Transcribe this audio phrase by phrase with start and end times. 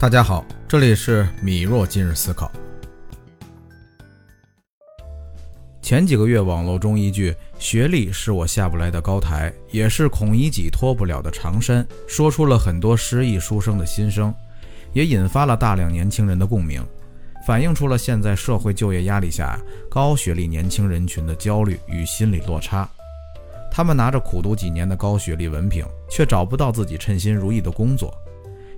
[0.00, 2.50] 大家好，这里是米若今日思考。
[5.82, 14.34] 前几个月，网络中一句“学历是我下不来的高台，也是孔乙己脱不了的长衫”，说出了很多失意书生的心声，
[14.94, 16.82] 也引发了大量年轻人的共鸣，
[17.46, 19.60] 反映出了现在社会就业压力下
[19.90, 22.88] 高学历年轻人群的焦虑与心理落差。
[23.70, 28.10] 他们拿着苦读几年的高学历文凭，却找不到自己称心如意的工作。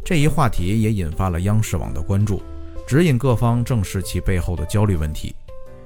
[0.04, 2.42] 这一话题也引发了央视网的关注，
[2.86, 5.34] 指引各方正视其背后的焦虑问题。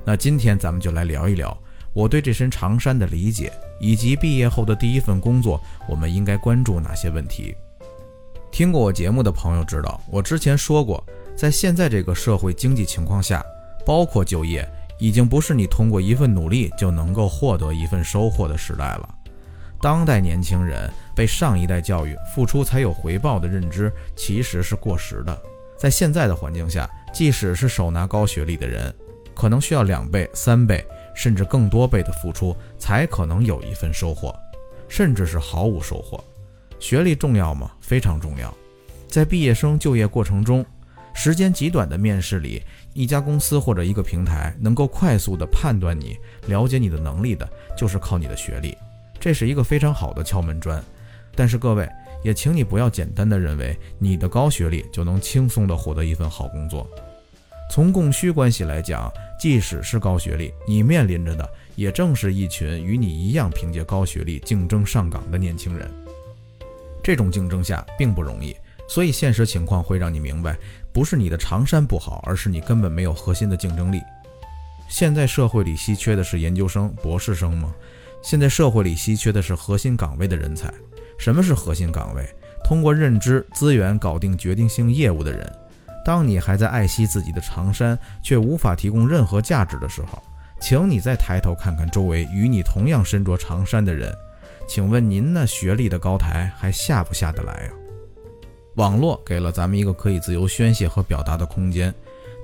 [0.04, 1.56] 那今天咱们就来聊一聊
[1.92, 7.54] 我对这身长衫的理解，以及毕业后的第一份工作，我们应该关注哪些问题？
[8.50, 11.04] 听过我节目的朋友知道，我之前说过，
[11.36, 13.44] 在现在这个社会经济情况下，
[13.84, 14.66] 包括就业。
[14.98, 19.15] 已经不是你通过一份努力就能够获得一份收获的时代了。
[19.80, 25.42] 当代年轻人被上一代教育付出才有回报的认知其实是过时的。
[25.78, 28.92] 在现在的环境下，即使是手拿高学历的人，
[29.34, 30.84] 可能需要两倍、三倍
[31.14, 34.34] 甚至更多倍的付出才可能有一份收获，
[34.88, 36.22] 甚至是毫无收获。
[36.78, 37.70] 学历重要吗？
[37.80, 38.52] 非常重要。
[39.08, 40.64] 在毕业生就业过程中，
[41.14, 42.62] 时间极短的面试里。
[42.92, 48.74] 一家公司或者一个平台能够快速的判断你、了解你的能力的，就是靠你的学历，
[49.18, 50.82] 这是一个非常好的敲门砖。
[51.34, 51.88] 但是各位
[52.22, 56.88] 也请你不要简单的认为你的高学历就能轻松的获得一份好工作。
[57.70, 65.90] 从供需关系来讲，即使是高学历，你面临着的也正是一群与你一样凭借高学历竞争上岗的年轻人。
[67.02, 68.56] 这种竞争下并不容易。
[68.88, 70.56] 所以现实情况会让你明白，
[70.92, 74.00] 不是你的长衫不好，而是你根本没有核心的竞争力。
[74.88, 77.74] 现在社会里稀缺的是研究生、博士生吗？
[78.22, 80.72] 现在社会里稀缺的是核心岗位的人才。
[81.18, 82.28] 什么是核心岗位？
[82.64, 85.50] 通过认知资源搞定决定性业务的人。
[86.04, 90.22] 当你还在爱惜自己的长衫，却无法提供任何价值的时候，
[90.60, 94.12] 请你再抬头看看周围与你同样身着长衫的人。
[94.68, 97.70] 请问您那学历的高台还下不下得来啊？
[98.74, 101.94] 网络给了咱们一个可以自由宣泄和表达的空间，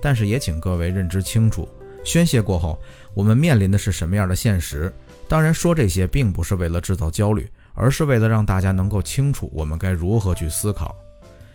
[0.01, 1.69] 但是也请各位认知清楚，
[2.05, 2.79] 宣泄过后，
[3.13, 4.93] 我们面临的是什么样的现实？
[5.33, 10.95] 当然，说这些并不是为了制造焦虑，而是为了让大家能够清楚我们该如何去思考。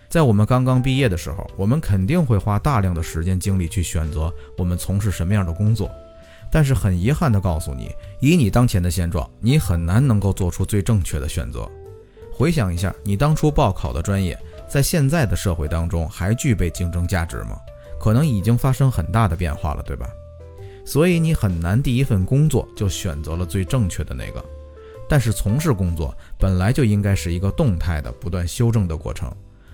[0.10, 5.92] 在我们刚刚毕业的时候，我们肯定会花大量的时间精力去选择我们从事什么样的工作，
[6.52, 11.70] 但是很遗憾地告诉你，以你当前的现状，你很难能够做出最正确的选择。
[12.34, 14.36] 回想一下，你当初报考的专业。
[14.68, 17.60] 在现在的社会当中，还具备竞争价值吗？
[18.00, 20.10] 可能已经发生很大的变化了，对吧？
[20.88, 24.44] 所以你很难第一份工作就选择了最正确的那个。
[25.10, 29.30] 但是从事工作本来就应该是一个动态的、不断修正的过程。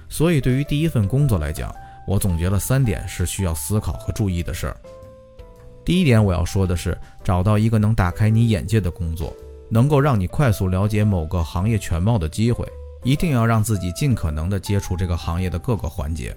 [0.09, 1.71] 所以对于第一份工作来讲，
[2.07, 4.77] 我总结了三点是需要思考和注意的事儿。
[5.85, 9.35] 第一点我要说的是，找到一个能打开你眼界的工作，
[9.69, 12.67] 能够让你快速了解某个行业全貌的机会。
[13.03, 16.35] 一定要让自己尽可能的接触这个行业的各个环节，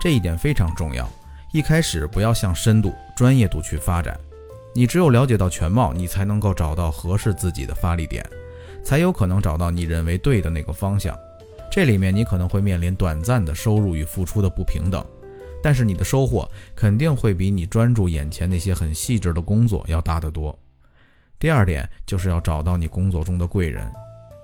[0.00, 1.06] 这一点非常重要。
[1.54, 4.18] 一开始不要向深度、专业度去发展，
[4.74, 8.28] 你只有了解到全貌，你才能够找到合适自己的发力点，
[8.82, 11.16] 才有可能找到你认为对的那个方向。
[11.70, 15.06] 这里面你可能会面临短暂的收入与付出的不平等，
[15.62, 20.58] 但是你的收获肯定会比你专注眼前那些很细致的工作要大得多。
[21.38, 23.88] 第二点就是要找到你工作中的贵人。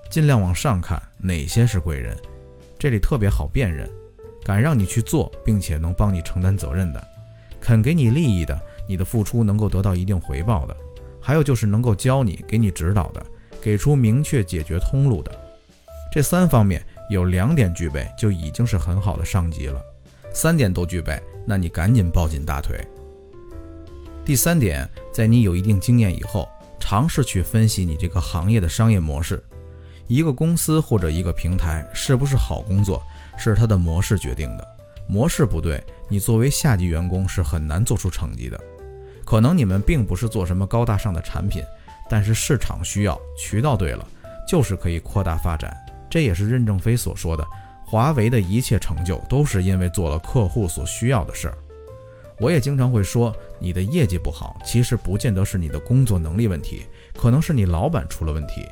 [0.09, 2.17] 尽量往上看，哪些是贵人？
[2.79, 3.85] 这里特别好辨认，
[4.43, 7.07] 敢让你去做，并且能帮你承担责任的，
[7.59, 10.75] 肯给你利益的，你的付出能够得到一定回报的，
[11.19, 13.25] 还有就是能够教你、给你指导的，
[13.61, 15.31] 给出明确解决通路的。
[16.11, 19.81] 这三方面有两点具备，就已经是很好的上级了。
[20.33, 22.79] 三点都具备，那你赶紧抱紧大腿。
[24.25, 29.41] 第三点，在你有一定经验以后，尝试去分析你这个行业的商业模式。
[30.07, 33.01] 一个公司或者一个平台是不是好工作，
[33.37, 34.67] 是它的模式决定的。
[35.07, 38.59] 模式不对，你作为下级员工是很难做出成绩的。
[39.25, 41.63] 可能你们并不是做什么高大上的产品，
[42.09, 44.05] 但是市场需要，渠道对了，
[44.47, 45.75] 就是可以扩大发展。
[46.09, 47.45] 这也是任正非所说的，
[47.85, 51.57] 华为的一切成就都是因为做了客户所需要的事儿。
[52.39, 56.83] 我也经常会说，你的业绩不好，其实不见得是你的工作能力问题，
[57.15, 58.67] 可能是你老板出了问题。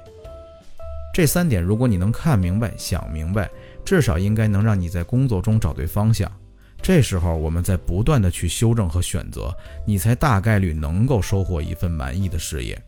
[1.13, 3.50] 这三点，如果你能看明白、想明白，
[3.89, 6.31] 至少应该能让你在工作中找对方向。
[6.80, 9.51] 这时候我们在不断的去修正和选择，
[9.83, 12.80] 你才大概率能够收获一份满意的事业。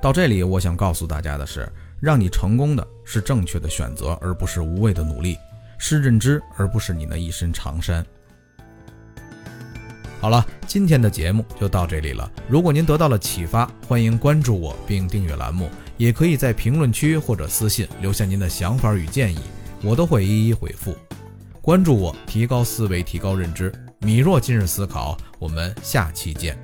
[0.00, 5.36] 到这里我想告诉大家的是，让你成功的是正确的选择，而不是无谓的努力。
[5.78, 8.06] 是认知，而不是你那一身长衫。
[10.20, 12.30] 好了，今天的节目就到这里了。
[12.48, 19.40] 如果您得到了启发，欢迎关注我并订阅栏目，也可以在评论区或者私信留下您的想法与建议。
[19.82, 20.96] 我都会一一回复。
[21.60, 23.72] 关注我提高思维提高认知。
[23.98, 26.56] 米若今日思考我们下期见。